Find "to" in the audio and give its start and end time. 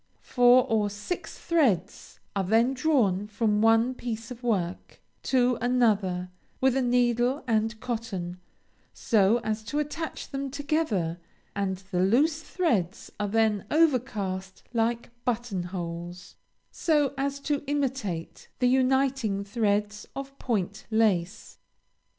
5.21-5.59, 9.65-9.77, 17.41-17.63